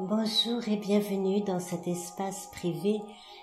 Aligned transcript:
Bonjour 0.00 0.68
et 0.68 0.76
bienvenue 0.76 1.40
dans 1.40 1.58
cet 1.58 1.88
espace 1.88 2.46
privé 2.52 3.00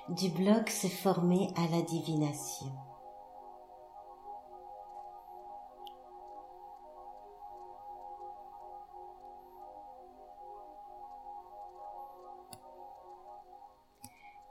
du 0.08 0.30
blog 0.30 0.70
Se 0.70 0.88
former 0.88 1.50
à 1.58 1.68
la 1.68 1.82
divination. 1.82 2.68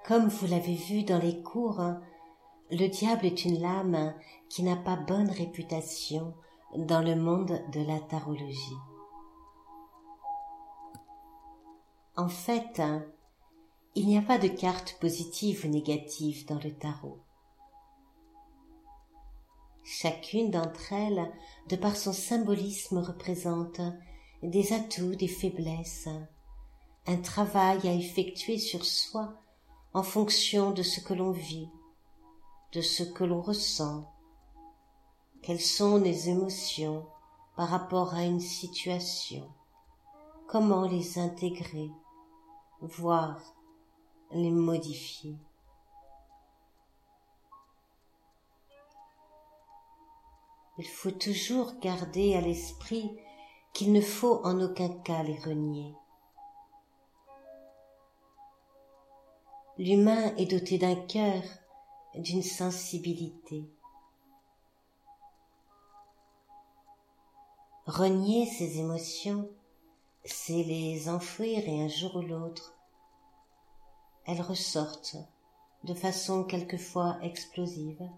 Comme 0.07 0.29
vous 0.29 0.46
l'avez 0.46 0.74
vu 0.74 1.05
dans 1.05 1.18
les 1.18 1.41
cours, 1.41 1.80
le 2.71 2.87
diable 2.88 3.24
est 3.24 3.46
une 3.46 3.62
lame 3.62 4.12
qui 4.51 4.62
n'a 4.62 4.77
pas 4.77 4.96
bonne 4.96 5.30
réputation 5.30 6.34
dans 6.77 7.01
le 7.01 7.16
monde 7.16 7.62
de 7.73 7.80
la 7.80 7.98
tarologie. 7.98 8.77
En 12.16 12.28
fait, 12.28 12.80
il 13.96 14.06
n'y 14.06 14.16
a 14.16 14.23
pas 14.23 14.38
de 14.38 14.48
carte 14.48 14.96
positive 15.00 15.64
ou 15.64 15.68
négative 15.68 16.46
dans 16.46 16.60
le 16.60 16.73
tarot. 16.73 17.18
Chacune 19.82 20.50
d'entre 20.50 20.92
elles, 20.92 21.30
de 21.68 21.77
par 21.77 21.96
son 21.96 22.12
symbolisme, 22.12 22.98
représente 22.98 23.80
des 24.42 24.73
atouts, 24.73 25.14
des 25.16 25.28
faiblesses, 25.28 26.09
un 27.06 27.16
travail 27.16 27.87
à 27.88 27.92
effectuer 27.92 28.59
sur 28.59 28.84
soi 28.84 29.34
en 29.92 30.02
fonction 30.02 30.70
de 30.70 30.82
ce 30.82 31.01
que 31.01 31.15
l'on 31.15 31.32
vit, 31.32 31.68
de 32.73 32.80
ce 32.80 33.02
que 33.02 33.24
l'on 33.24 33.43
ressent, 33.43 34.10
quelles 35.43 35.60
sont 35.60 35.99
les 35.99 36.30
émotions 36.30 37.06
par 37.56 37.68
rapport 37.68 38.15
à 38.15 38.24
une 38.24 38.40
situation, 38.40 39.46
comment 40.49 40.88
les 40.88 41.18
intégrer, 41.18 41.90
voire 42.80 43.41
les 44.30 44.51
modifier. 44.51 45.37
Il 50.77 50.89
faut 50.89 51.13
toujours 51.13 51.75
garder 51.80 52.35
à 52.35 52.41
l'esprit 52.41 53.17
qu'il 53.73 53.93
ne 53.93 54.01
faut 54.01 54.41
en 54.45 54.61
aucun 54.61 54.89
cas 54.89 55.23
les 55.23 55.39
renier. 55.39 55.95
L'humain 59.79 60.35
est 60.37 60.47
doté 60.47 60.79
d'un 60.79 60.95
cœur, 60.95 61.43
d'une 62.15 62.43
sensibilité. 62.43 63.69
Renier 67.87 68.47
ses 68.47 68.78
émotions, 68.78 69.50
c'est 70.25 70.62
les 70.62 71.09
enfouir 71.09 71.69
et 71.69 71.83
un 71.83 71.89
jour 71.89 72.17
ou 72.17 72.22
l'autre, 72.22 72.75
elles 74.27 74.41
ressortent 74.41 75.17
de 75.84 75.93
façon 75.93 76.44
quelquefois 76.44 77.19
explosive 77.22 78.09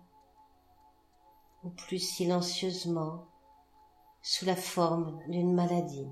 ou 1.65 1.71
plus 1.71 1.99
silencieusement 1.99 3.27
sous 4.23 4.45
la 4.45 4.55
forme 4.55 5.21
d'une 5.29 5.53
maladie. 5.53 6.09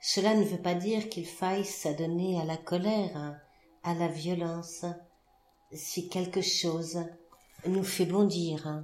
Cela 0.00 0.34
ne 0.34 0.44
veut 0.44 0.60
pas 0.60 0.74
dire 0.74 1.08
qu'il 1.10 1.26
faille 1.26 1.64
s'adonner 1.64 2.40
à 2.40 2.44
la 2.44 2.56
colère, 2.56 3.38
à 3.82 3.94
la 3.94 4.08
violence, 4.08 4.84
si 5.72 6.08
quelque 6.08 6.40
chose 6.40 7.04
nous 7.66 7.84
fait 7.84 8.06
bondir, 8.06 8.82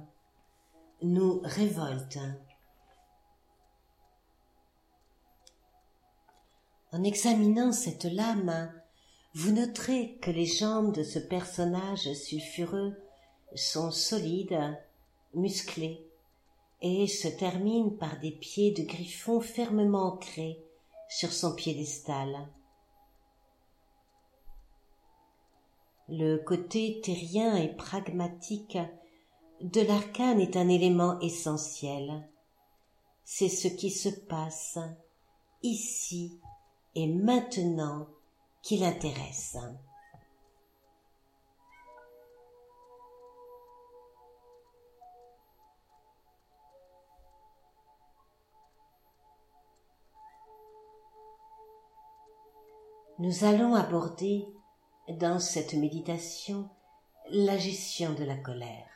nous 1.01 1.41
révolte. 1.43 2.19
En 6.91 7.03
examinant 7.03 7.71
cette 7.71 8.05
lame, 8.05 8.73
vous 9.35 9.51
noterez 9.51 10.17
que 10.21 10.31
les 10.31 10.47
jambes 10.47 10.93
de 10.93 11.03
ce 11.03 11.19
personnage 11.19 12.11
sulfureux 12.13 12.95
sont 13.53 13.91
solides, 13.91 14.77
musclées, 15.35 16.03
et 16.81 17.07
se 17.07 17.27
terminent 17.27 17.91
par 17.91 18.19
des 18.19 18.31
pieds 18.31 18.71
de 18.71 18.83
griffon 18.83 19.39
fermement 19.39 20.13
ancrés 20.13 20.63
sur 21.09 21.31
son 21.31 21.53
piédestal. 21.53 22.47
Le 26.07 26.37
côté 26.37 27.01
terrien 27.03 27.55
et 27.55 27.75
pragmatique 27.75 28.79
de 29.61 29.81
l'arcane 29.81 30.39
est 30.39 30.57
un 30.57 30.69
élément 30.69 31.19
essentiel. 31.19 32.27
C'est 33.25 33.49
ce 33.49 33.67
qui 33.67 33.91
se 33.91 34.09
passe 34.09 34.79
ici 35.61 36.39
et 36.95 37.07
maintenant 37.07 38.07
qui 38.61 38.77
l'intéresse? 38.77 39.57
Nous 53.19 53.43
allons 53.43 53.75
aborder 53.75 54.47
dans 55.09 55.39
cette 55.39 55.73
méditation 55.73 56.69
la 57.29 57.57
gestion 57.57 58.13
de 58.13 58.23
la 58.23 58.37
colère. 58.37 58.87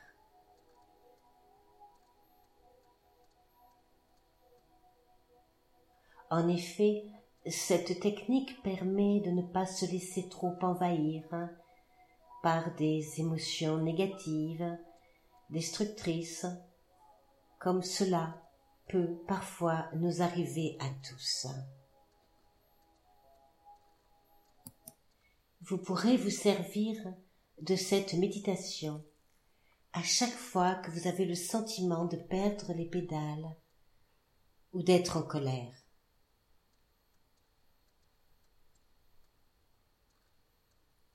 En 6.30 6.48
effet, 6.48 7.04
cette 7.50 8.00
technique 8.00 8.62
permet 8.64 9.20
de 9.20 9.32
ne 9.32 9.42
pas 9.42 9.66
se 9.66 9.86
laisser 9.86 10.30
trop 10.30 10.56
envahir 10.62 11.24
par 12.42 12.74
des 12.76 13.20
émotions 13.20 13.78
négatives, 13.78 14.78
destructrices, 15.50 16.46
comme 17.60 17.84
cela 17.84 18.42
peut 18.88 19.18
parfois 19.28 19.90
nous 19.96 20.22
arriver 20.22 20.78
à 20.80 20.90
tous. 21.08 21.48
Vous 25.62 25.78
pourrez 25.78 26.18
vous 26.18 26.30
servir 26.30 26.98
de 27.62 27.76
cette 27.76 28.14
méditation 28.14 29.04
à 29.94 30.02
chaque 30.02 30.30
fois 30.34 30.76
que 30.76 30.92
vous 30.92 31.08
avez 31.08 31.26
le 31.26 31.36
sentiment 31.36 32.06
de 32.06 32.18
perdre 32.18 32.74
les 32.74 32.86
pédales 32.86 33.56
ou 34.74 34.82
d'être 34.82 35.18
en 35.18 35.24
colère. 35.24 35.83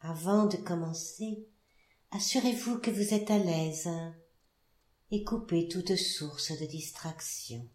Avant 0.00 0.46
de 0.46 0.56
commencer, 0.56 1.44
assurez-vous 2.12 2.78
que 2.78 2.90
vous 2.90 3.14
êtes 3.14 3.30
à 3.30 3.38
l'aise 3.38 3.88
et 5.10 5.24
coupez 5.24 5.66
toute 5.66 5.96
source 5.96 6.52
de 6.58 6.66
distraction. 6.66 7.68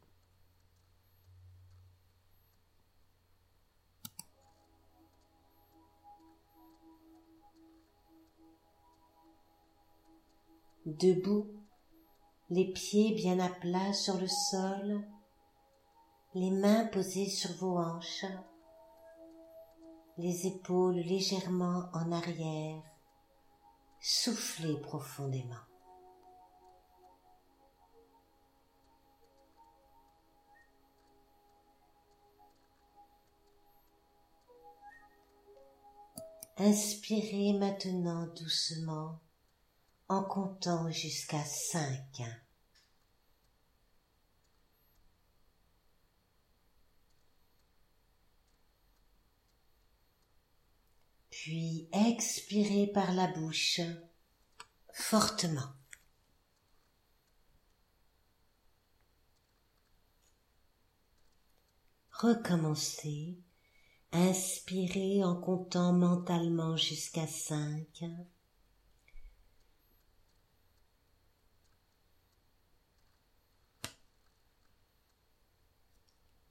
Debout, 10.85 11.47
les 12.50 12.72
pieds 12.72 13.16
bien 13.16 13.39
à 13.39 13.50
plat 13.50 13.94
sur 13.94 14.19
le 14.19 14.28
sol, 14.28 15.01
les 16.35 16.51
mains 16.51 16.85
posées 16.85 17.29
sur 17.29 17.51
vos 17.53 17.78
hanches, 17.78 18.25
les 20.18 20.48
épaules 20.48 20.95
légèrement 20.95 21.89
en 21.94 22.12
arrière, 22.12 22.81
soufflez 24.00 24.77
profondément. 24.81 25.56
Inspirez 36.57 37.54
maintenant 37.54 38.27
doucement 38.27 39.19
en 40.07 40.24
comptant 40.24 40.92
jusqu'à 40.92 41.44
cinq. 41.44 42.21
Puis 51.44 51.90
expirez 51.92 52.88
par 52.88 53.12
la 53.12 53.28
bouche 53.28 53.81
fortement. 54.94 55.74
Recommencez, 62.12 63.38
inspirez 64.13 65.22
en 65.25 65.36
comptant 65.36 65.92
mentalement 65.92 66.78
jusqu'à 66.78 67.28
cinq. 67.28 68.06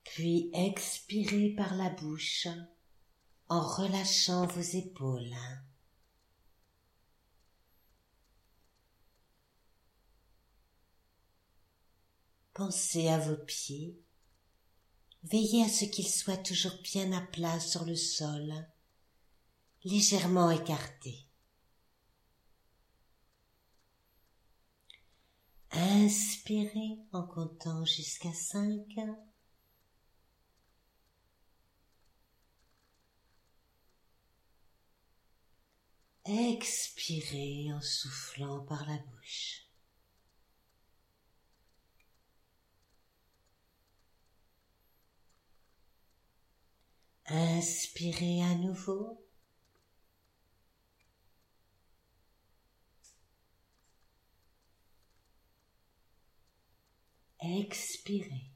puis 0.04 0.50
expirez 0.52 1.54
par 1.56 1.74
la 1.74 1.88
bouche 1.88 2.46
en 3.52 3.60
relâchant 3.60 4.46
vos 4.46 4.62
épaules. 4.62 5.36
Pensez 12.54 13.08
à 13.08 13.18
vos 13.18 13.36
pieds. 13.36 14.00
Veillez 15.24 15.64
à 15.64 15.68
ce 15.68 15.84
qu'ils 15.84 16.08
soient 16.08 16.38
toujours 16.38 16.78
bien 16.82 17.12
à 17.12 17.20
plat 17.20 17.60
sur 17.60 17.84
le 17.84 17.94
sol, 17.94 18.54
légèrement 19.84 20.50
écartés. 20.50 21.26
Inspirez 25.72 27.00
en 27.12 27.24
comptant 27.24 27.84
jusqu'à 27.84 28.32
cinq. 28.32 28.96
Expirez 36.24 37.72
en 37.72 37.80
soufflant 37.80 38.60
par 38.60 38.86
la 38.86 38.96
bouche. 38.96 39.66
Inspirez 47.26 48.42
à 48.42 48.54
nouveau. 48.54 49.18
Expirez. 57.40 58.51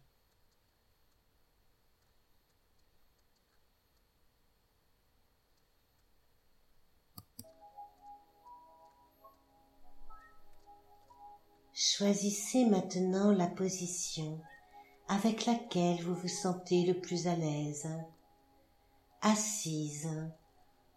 Choisissez 11.79 12.65
maintenant 12.65 13.33
la 13.33 13.49
position 13.49 14.41
avec 15.09 15.45
laquelle 15.45 16.03
vous 16.03 16.15
vous 16.15 16.27
sentez 16.27 16.87
le 16.87 16.99
plus 16.99 17.27
à 17.27 17.37
l'aise, 17.37 17.87
assise 19.21 20.09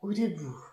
ou 0.02 0.14
debout. 0.14 0.69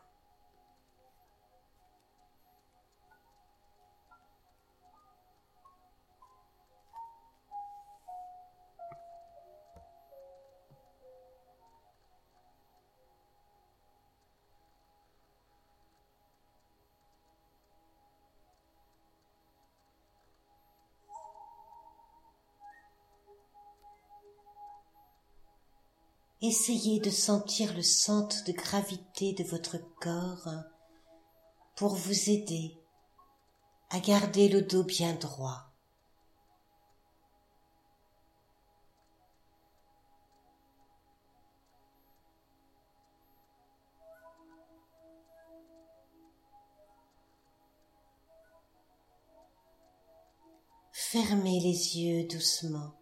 Essayez 26.48 27.00
de 27.00 27.10
sentir 27.10 27.74
le 27.74 27.82
centre 27.82 28.44
de 28.44 28.52
gravité 28.52 29.32
de 29.32 29.42
votre 29.42 29.78
corps 30.00 30.48
pour 31.74 31.96
vous 31.96 32.30
aider 32.30 32.78
à 33.90 33.98
garder 33.98 34.48
le 34.48 34.62
dos 34.62 34.84
bien 34.84 35.14
droit. 35.14 35.72
Fermez 50.92 51.58
les 51.58 51.98
yeux 51.98 52.28
doucement. 52.28 52.95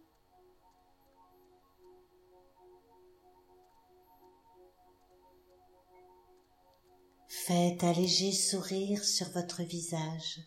Faites 7.46 7.85
un 7.85 7.93
léger 7.93 8.32
sourire 8.32 9.05
sur 9.05 9.29
votre 9.32 9.62
visage, 9.62 10.41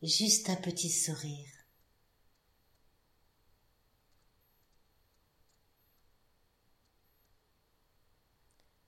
juste 0.00 0.48
un 0.48 0.54
petit 0.54 0.90
sourire. 0.90 1.50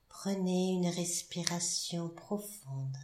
Prenez 0.06 0.74
une 0.74 0.86
respiration 0.86 2.10
profonde. 2.10 2.96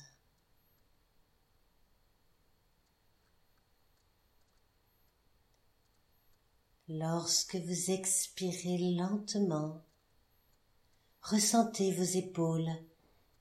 Lorsque 6.86 7.56
vous 7.56 7.90
expirez 7.90 8.94
lentement, 8.94 9.84
ressentez 11.22 11.92
vos 11.92 12.04
épaules 12.04 12.70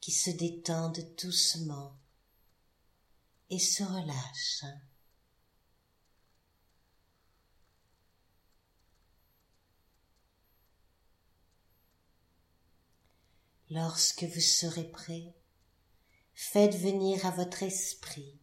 qui 0.04 0.12
se 0.12 0.32
détendent 0.32 1.16
doucement 1.18 1.96
et 3.50 3.58
se 3.58 3.84
relâchent. 3.84 4.66
Lorsque 13.70 14.26
vous 14.26 14.42
serez 14.42 14.92
prêt, 14.92 15.34
faites 16.34 16.76
venir 16.76 17.26
à 17.26 17.32
votre 17.32 17.64
esprit 17.64 18.38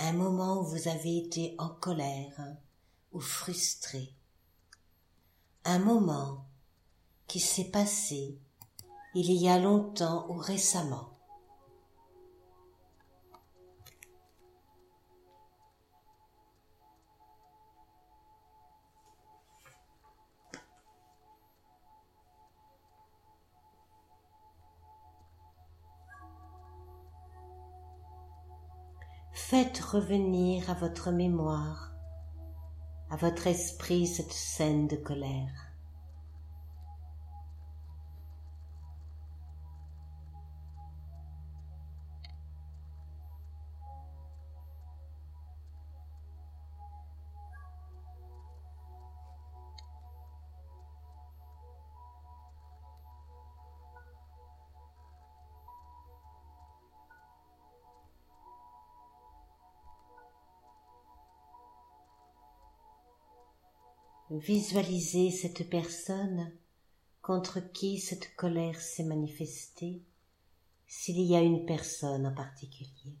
un 0.00 0.12
moment 0.12 0.62
où 0.62 0.64
vous 0.64 0.88
avez 0.88 1.16
été 1.16 1.54
en 1.58 1.68
colère 1.68 2.56
ou 3.12 3.20
frustré, 3.20 4.16
un 5.62 5.78
moment 5.78 6.50
qui 7.28 7.38
s'est 7.38 7.70
passé 7.70 8.40
il 9.20 9.32
y 9.32 9.48
a 9.48 9.58
longtemps 9.58 10.26
ou 10.28 10.34
récemment. 10.34 11.08
Faites 29.32 29.80
revenir 29.80 30.70
à 30.70 30.74
votre 30.74 31.10
mémoire, 31.10 31.92
à 33.10 33.16
votre 33.16 33.48
esprit 33.48 34.06
cette 34.06 34.32
scène 34.32 34.86
de 34.86 34.96
colère. 34.96 35.67
Visualisez 64.30 65.30
cette 65.30 65.70
personne 65.70 66.52
contre 67.22 67.60
qui 67.60 67.98
cette 67.98 68.36
colère 68.36 68.78
s'est 68.78 69.04
manifestée, 69.04 70.02
s'il 70.86 71.20
y 71.20 71.34
a 71.34 71.40
une 71.40 71.64
personne 71.64 72.26
en 72.26 72.34
particulier. 72.34 73.16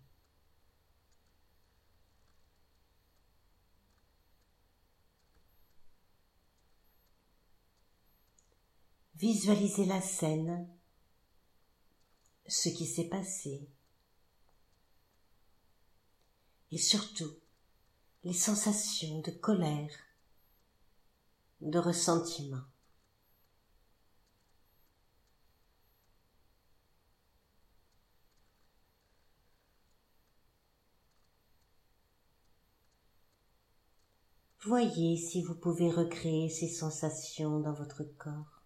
Visualisez 9.14 9.86
la 9.86 10.02
scène, 10.02 10.68
ce 12.46 12.68
qui 12.68 12.86
s'est 12.86 13.08
passé, 13.08 13.66
et 16.70 16.78
surtout 16.78 17.34
les 18.24 18.34
sensations 18.34 19.20
de 19.20 19.30
colère, 19.30 20.07
de 21.60 21.78
ressentiment. 21.78 22.62
Voyez 34.60 35.16
si 35.16 35.42
vous 35.42 35.54
pouvez 35.54 35.90
recréer 35.90 36.50
ces 36.50 36.68
sensations 36.68 37.60
dans 37.60 37.72
votre 37.72 38.04
corps. 38.04 38.62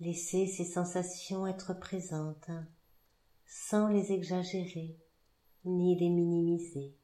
Laissez 0.00 0.46
ces 0.46 0.64
sensations 0.64 1.46
être 1.46 1.74
présentes 1.74 2.50
sans 3.46 3.88
les 3.88 4.12
exagérer 4.12 4.96
ni 5.66 5.96
les. 5.96 6.94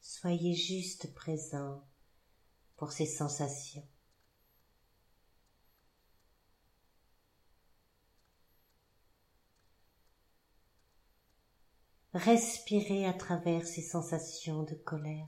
Soyez 0.00 0.54
juste 0.54 1.12
présent 1.14 1.82
pour 2.76 2.92
ces 2.92 3.06
sensations. 3.06 3.86
Respirez 12.14 13.06
à 13.06 13.14
travers 13.14 13.66
ces 13.66 13.82
sensations 13.82 14.62
de 14.64 14.74
colère. 14.74 15.26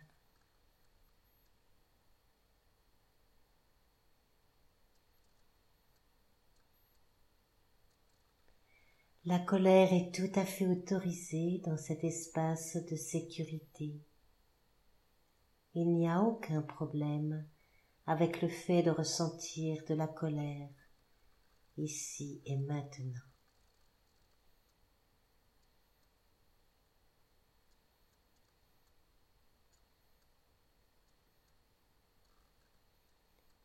La 9.26 9.38
colère 9.38 9.90
est 9.94 10.14
tout 10.14 10.38
à 10.38 10.44
fait 10.44 10.66
autorisée 10.66 11.62
dans 11.64 11.78
cet 11.78 12.04
espace 12.04 12.76
de 12.76 12.94
sécurité. 12.94 13.94
Il 15.74 15.94
n'y 15.94 16.06
a 16.10 16.20
aucun 16.20 16.60
problème 16.60 17.46
avec 18.06 18.42
le 18.42 18.48
fait 18.48 18.82
de 18.82 18.90
ressentir 18.90 19.82
de 19.88 19.94
la 19.94 20.06
colère 20.06 20.68
ici 21.78 22.42
et 22.44 22.58
maintenant. 22.58 23.22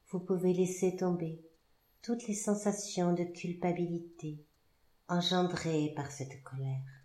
Vous 0.07 0.21
pouvez 0.21 0.53
laisser 0.53 0.95
tomber 0.95 1.41
toutes 2.01 2.29
les 2.29 2.33
sensations 2.33 3.11
de 3.11 3.25
culpabilité 3.25 4.45
engendrées 5.09 5.91
par 5.95 6.11
cette 6.11 6.43
colère. 6.43 6.99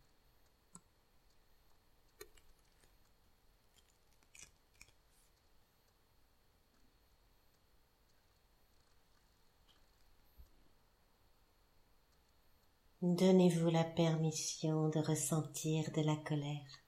Donnez-vous 13.03 13.69
la 13.69 13.85
permission 13.85 14.89
de 14.89 14.99
ressentir 14.99 15.91
de 15.93 16.01
la 16.01 16.17
colère. 16.17 16.81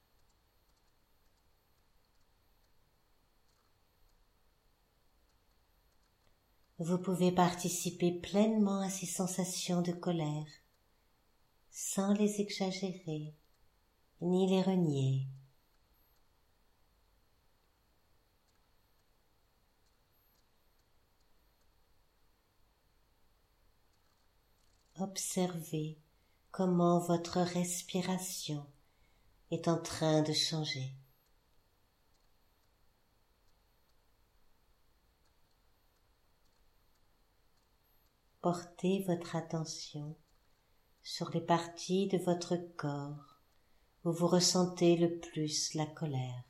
Vous 6.79 6.99
pouvez 6.99 7.33
participer 7.33 8.13
pleinement 8.13 8.81
à 8.81 8.89
ces 8.89 9.05
sensations 9.05 9.83
de 9.83 9.93
colère 9.93 10.47
sans 11.79 12.15
les 12.15 12.41
exagérer 12.41 13.35
ni 14.23 14.49
les 14.49 14.63
renier. 14.63 15.27
Observez 24.99 25.99
comment 26.51 26.99
votre 26.99 27.41
respiration 27.43 28.67
est 29.51 29.69
en 29.69 29.77
train 29.77 30.23
de 30.23 30.33
changer. 30.33 30.95
Portez 38.41 39.05
votre 39.07 39.37
attention 39.37 40.17
sur 41.07 41.31
les 41.31 41.41
parties 41.41 42.09
de 42.09 42.19
votre 42.19 42.57
corps 42.77 43.39
où 44.03 44.11
vous 44.11 44.27
ressentez 44.27 44.97
le 44.97 45.21
plus 45.21 45.73
la 45.75 45.87
colère. 45.87 46.43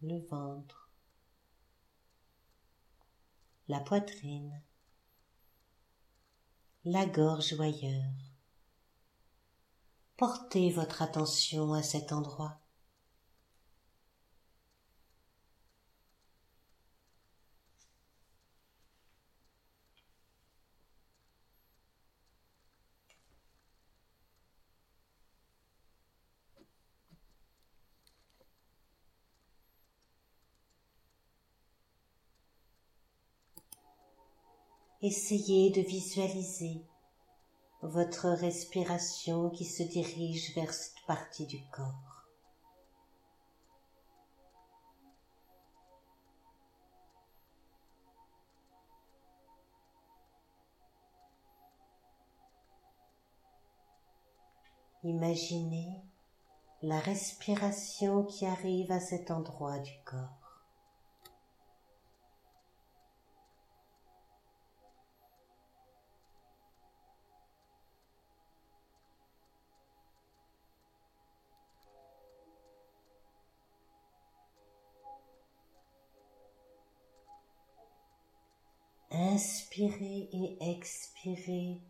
Le 0.00 0.18
ventre, 0.18 0.90
la 3.68 3.80
poitrine, 3.80 4.62
la 6.86 7.04
gorge 7.04 7.52
ou 7.52 7.60
ailleurs. 7.60 8.14
Portez 10.16 10.70
votre 10.70 11.02
attention 11.02 11.74
à 11.74 11.82
cet 11.82 12.12
endroit. 12.12 12.65
Essayez 35.08 35.70
de 35.70 35.82
visualiser 35.82 36.84
votre 37.80 38.26
respiration 38.26 39.50
qui 39.50 39.64
se 39.64 39.84
dirige 39.84 40.52
vers 40.56 40.74
cette 40.74 41.00
partie 41.06 41.46
du 41.46 41.62
corps. 41.70 42.24
Imaginez 55.04 56.02
la 56.82 56.98
respiration 56.98 58.24
qui 58.24 58.44
arrive 58.44 58.90
à 58.90 58.98
cet 58.98 59.30
endroit 59.30 59.78
du 59.78 59.92
corps. 60.04 60.45
Inspirez 79.18 80.28
et 80.30 80.58
expirez 80.60 81.80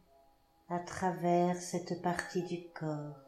à 0.69 0.79
travers 0.79 1.57
cette 1.57 2.01
partie 2.01 2.45
du 2.45 2.69
corps. 2.69 3.19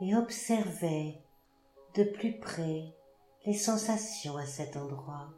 Et 0.00 0.16
observez 0.16 1.22
de 1.94 2.04
plus 2.04 2.38
près 2.38 2.96
les 3.44 3.52
sensations 3.52 4.38
à 4.38 4.46
cet 4.46 4.78
endroit. 4.78 5.28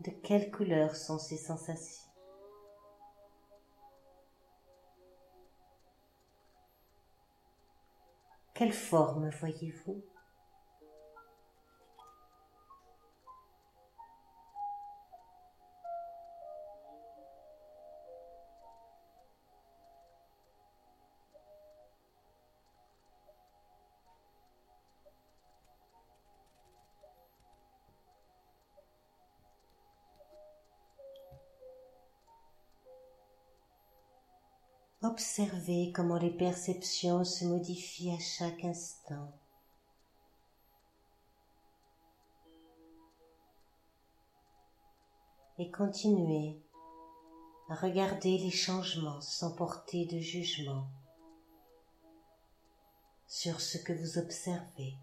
De 0.00 0.10
quelle 0.22 0.50
couleur 0.50 0.96
sont 0.96 1.18
ces 1.18 1.36
sensations? 1.36 2.10
Quelle 8.54 8.72
forme 8.72 9.28
voyez-vous? 9.28 10.02
Observez 35.04 35.92
comment 35.92 36.16
les 36.16 36.30
perceptions 36.30 37.24
se 37.24 37.44
modifient 37.44 38.12
à 38.12 38.18
chaque 38.18 38.64
instant. 38.64 39.30
Et 45.58 45.70
continuez 45.70 46.58
Regardez 47.68 48.38
les 48.38 48.50
changements 48.50 49.20
sans 49.20 49.54
porter 49.54 50.06
de 50.06 50.18
jugement 50.20 50.86
sur 53.26 53.60
ce 53.60 53.76
que 53.76 53.92
vous 53.92 54.16
observez. 54.16 54.96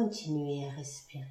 Continuez 0.00 0.66
à 0.66 0.70
respirer. 0.70 1.26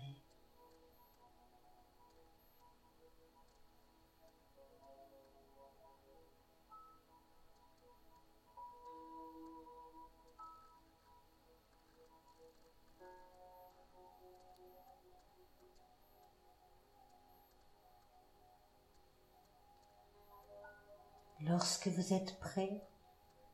Lorsque 21.42 21.88
vous 21.88 22.14
êtes 22.14 22.40
prêt, 22.40 22.84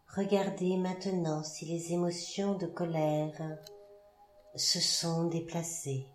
regardez 0.10 0.76
maintenant 0.76 1.42
si 1.42 1.64
les 1.64 1.94
émotions 1.94 2.58
de 2.58 2.68
colère 2.68 3.58
se 4.56 4.80
sont 4.80 5.26
déplacées. 5.26 6.08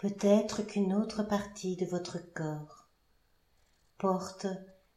Peut-être 0.00 0.62
qu'une 0.62 0.94
autre 0.94 1.22
partie 1.22 1.76
de 1.76 1.84
votre 1.84 2.18
corps 2.32 2.88
porte 3.98 4.46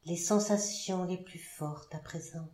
les 0.06 0.16
sensations 0.16 1.04
les 1.04 1.18
plus 1.18 1.40
fortes 1.40 1.94
à 1.94 2.00
présent. 2.00 2.50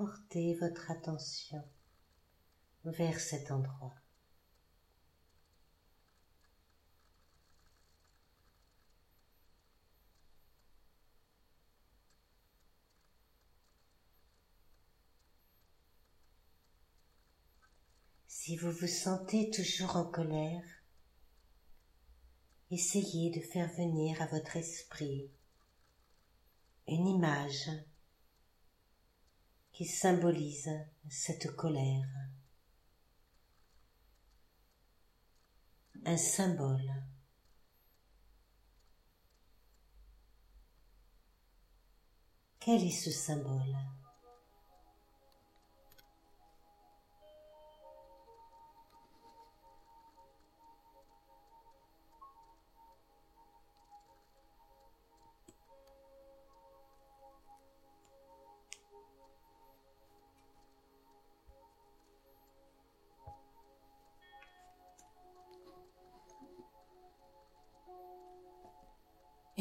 Portez 0.00 0.54
votre 0.54 0.90
attention 0.90 1.62
vers 2.84 3.20
cet 3.20 3.50
endroit. 3.50 3.94
Si 18.26 18.56
vous 18.56 18.72
vous 18.72 18.86
sentez 18.86 19.50
toujours 19.50 19.96
en 19.96 20.06
colère, 20.06 20.64
essayez 22.70 23.28
de 23.38 23.40
faire 23.40 23.70
venir 23.74 24.22
à 24.22 24.26
votre 24.28 24.56
esprit 24.56 25.30
une 26.88 27.06
image 27.06 27.68
qui 29.80 29.86
symbolise 29.86 30.70
cette 31.08 31.56
colère. 31.56 32.06
Un 36.04 36.18
symbole. 36.18 36.92
Quel 42.58 42.84
est 42.84 42.90
ce 42.90 43.10
symbole? 43.10 43.74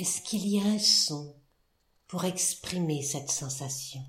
Est-ce 0.10 0.24
qu'il 0.24 0.48
y 0.48 0.60
a 0.60 0.64
un 0.64 0.80
son 0.80 1.40
pour 2.08 2.26
exprimer 2.26 3.04
cette 3.04 3.30
sensation? 3.30 4.04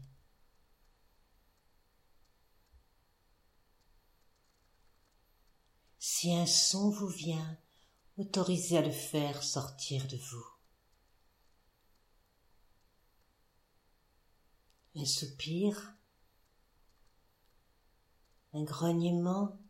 Si 5.99 6.33
un 6.33 6.47
son 6.47 6.89
vous 6.89 7.07
vient, 7.07 7.59
autorisez 8.17 8.79
à 8.79 8.81
le 8.81 8.91
faire 8.91 9.43
sortir 9.43 10.07
de 10.07 10.17
vous. 10.17 10.47
Un 14.95 15.05
soupir, 15.05 15.93
un 18.55 18.63
grognement, 18.63 19.61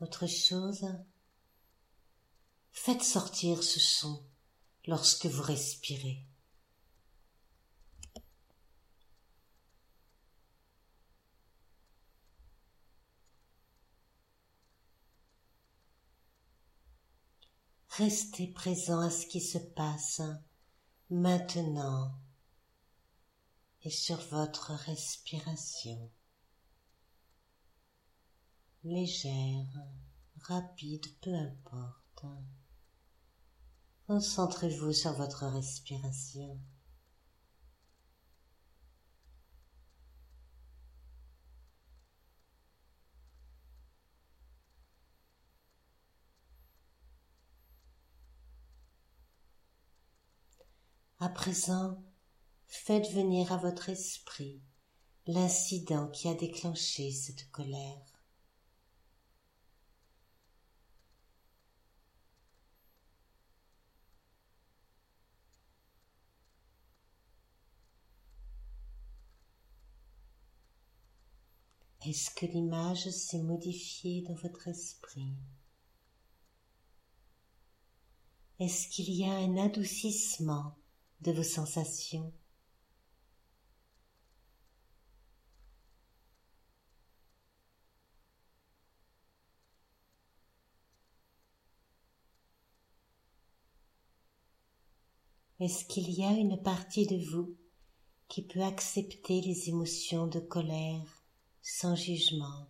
autre 0.00 0.26
chose? 0.26 0.86
Faites 2.72 3.02
sortir 3.02 3.62
ce 3.62 3.78
son 3.78 4.26
lorsque 4.86 5.26
vous 5.26 5.42
respirez. 5.42 6.24
Restez 17.96 18.48
présent 18.48 18.98
à 18.98 19.08
ce 19.08 19.24
qui 19.24 19.40
se 19.40 19.58
passe 19.58 20.20
maintenant 21.10 22.12
et 23.82 23.90
sur 23.90 24.16
votre 24.16 24.72
respiration. 24.72 26.10
Légère, 28.82 29.86
rapide, 30.40 31.06
peu 31.20 31.32
importe. 31.34 32.24
Concentrez-vous 34.14 34.92
sur 34.92 35.12
votre 35.14 35.44
respiration. 35.44 36.56
À 51.18 51.28
présent, 51.28 52.00
faites 52.68 53.10
venir 53.10 53.50
à 53.52 53.56
votre 53.56 53.88
esprit 53.88 54.62
l'incident 55.26 56.06
qui 56.06 56.28
a 56.28 56.34
déclenché 56.34 57.10
cette 57.10 57.50
colère. 57.50 58.13
Est-ce 72.06 72.30
que 72.30 72.44
l'image 72.44 73.08
s'est 73.08 73.42
modifiée 73.42 74.20
dans 74.28 74.34
votre 74.34 74.68
esprit? 74.68 75.32
Est-ce 78.60 78.88
qu'il 78.88 79.10
y 79.10 79.24
a 79.24 79.32
un 79.32 79.56
adoucissement 79.56 80.76
de 81.22 81.32
vos 81.32 81.42
sensations? 81.42 82.30
Est-ce 95.58 95.86
qu'il 95.86 96.10
y 96.10 96.22
a 96.22 96.32
une 96.32 96.62
partie 96.62 97.06
de 97.06 97.16
vous 97.30 97.56
qui 98.28 98.42
peut 98.42 98.62
accepter 98.62 99.40
les 99.40 99.70
émotions 99.70 100.26
de 100.26 100.40
colère, 100.40 101.23
sans 101.66 101.96
jugement. 101.96 102.68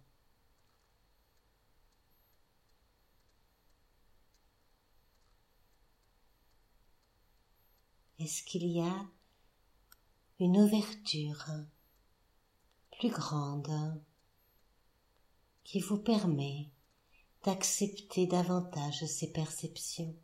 Est-ce 8.21 8.45
qu'il 8.45 8.69
y 8.69 8.81
a 8.81 9.07
une 10.39 10.59
ouverture, 10.59 11.45
plus 12.93 13.11
grande 13.11 14.01
qui 15.65 15.81
vous 15.81 15.99
permet 15.99 16.71
d'accepter 17.45 18.29
davantage 18.29 19.05
ces 19.07 19.33
perceptions? 19.33 20.15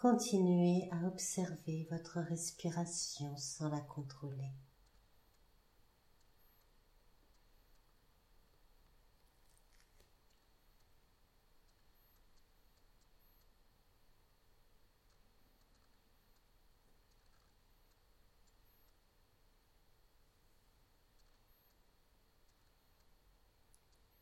Continuez 0.00 0.88
à 0.92 1.08
observer 1.08 1.88
votre 1.90 2.20
respiration 2.20 3.36
sans 3.36 3.68
la 3.68 3.80
contrôler. 3.80 4.52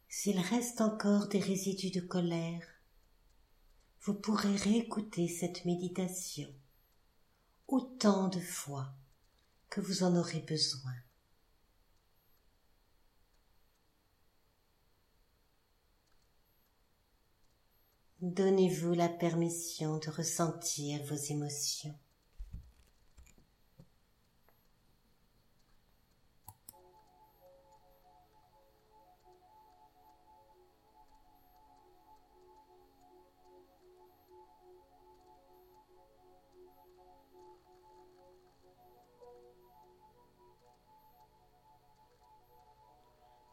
S'il 0.08 0.38
reste 0.40 0.80
encore 0.80 1.28
des 1.28 1.38
résidus 1.38 1.90
de 1.90 2.00
colère, 2.00 2.75
vous 4.06 4.14
pourrez 4.14 4.54
réécouter 4.54 5.26
cette 5.26 5.64
méditation 5.64 6.48
autant 7.66 8.28
de 8.28 8.38
fois 8.38 8.94
que 9.68 9.80
vous 9.80 10.04
en 10.04 10.14
aurez 10.14 10.38
besoin. 10.38 10.94
Donnez-vous 18.20 18.94
la 18.94 19.08
permission 19.08 19.98
de 19.98 20.08
ressentir 20.08 21.04
vos 21.06 21.16
émotions. 21.16 21.98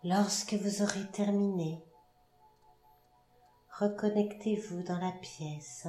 Lorsque 0.05 0.55
vous 0.55 0.81
aurez 0.81 1.07
terminé, 1.11 1.81
reconnectez-vous 3.79 4.83
dans 4.83 4.97
la 4.97 5.13
pièce 5.13 5.87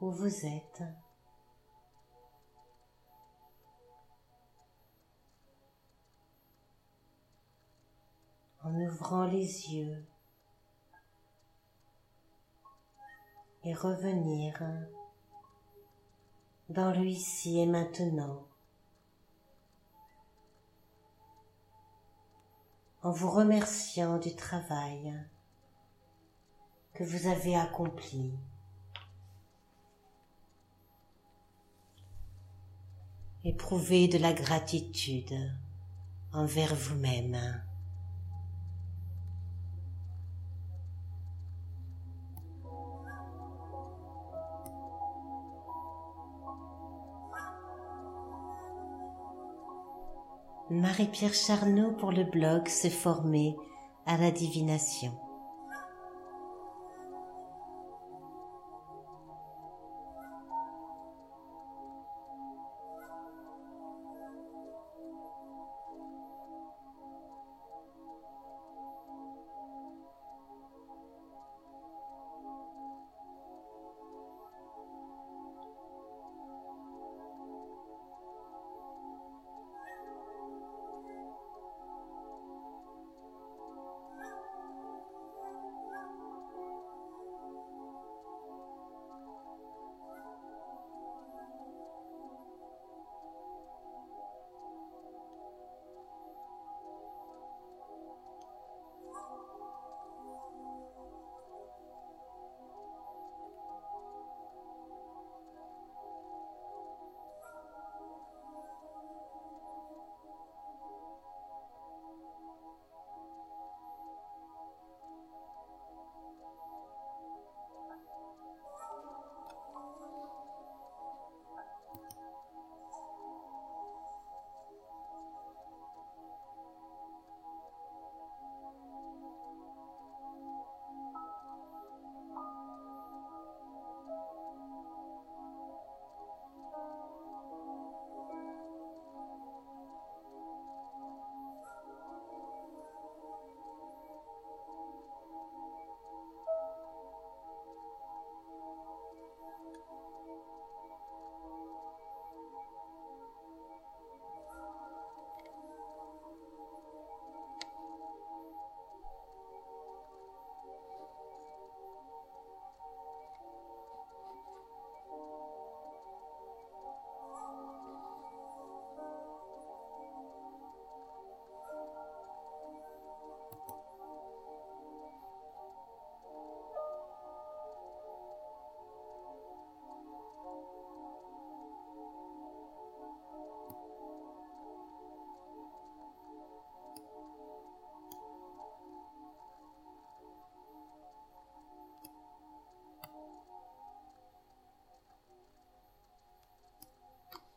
où 0.00 0.10
vous 0.10 0.46
êtes. 0.46 0.82
en 8.64 8.80
ouvrant 8.80 9.24
les 9.24 9.74
yeux 9.74 10.02
et 13.62 13.74
revenir 13.74 14.58
dans 16.70 16.90
le 16.90 17.04
ici 17.04 17.60
et 17.60 17.66
maintenant. 17.66 18.46
En 23.04 23.10
vous 23.10 23.30
remerciant 23.30 24.18
du 24.18 24.34
travail 24.34 25.14
que 26.94 27.04
vous 27.04 27.28
avez 27.28 27.54
accompli. 27.54 28.32
Éprouvez 33.44 34.08
de 34.08 34.16
la 34.16 34.32
gratitude 34.32 35.34
envers 36.32 36.74
vous-même. 36.74 37.62
Marie-Pierre 50.74 51.34
Charnot 51.34 51.92
pour 51.92 52.10
le 52.10 52.24
blog 52.24 52.66
Se 52.66 52.88
former 52.88 53.54
à 54.06 54.16
la 54.16 54.32
divination. 54.32 55.12